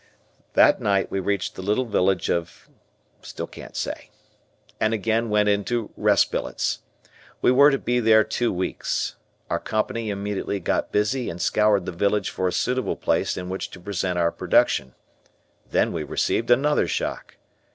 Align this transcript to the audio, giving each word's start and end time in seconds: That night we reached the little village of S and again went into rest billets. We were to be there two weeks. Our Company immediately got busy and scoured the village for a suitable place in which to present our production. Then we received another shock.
That 0.53 0.81
night 0.81 1.11
we 1.11 1.19
reached 1.19 1.53
the 1.53 1.61
little 1.61 1.85
village 1.85 2.27
of 2.31 2.67
S 3.21 3.35
and 4.79 4.93
again 4.95 5.29
went 5.29 5.47
into 5.47 5.91
rest 5.95 6.31
billets. 6.31 6.79
We 7.43 7.51
were 7.51 7.69
to 7.69 7.77
be 7.77 7.99
there 7.99 8.23
two 8.23 8.51
weeks. 8.51 9.13
Our 9.47 9.59
Company 9.59 10.09
immediately 10.09 10.59
got 10.59 10.91
busy 10.91 11.29
and 11.29 11.39
scoured 11.39 11.85
the 11.85 11.91
village 11.91 12.31
for 12.31 12.47
a 12.47 12.51
suitable 12.51 12.95
place 12.95 13.37
in 13.37 13.47
which 13.47 13.69
to 13.69 13.79
present 13.79 14.17
our 14.17 14.31
production. 14.31 14.95
Then 15.69 15.93
we 15.93 16.01
received 16.01 16.49
another 16.49 16.87
shock. 16.87 17.35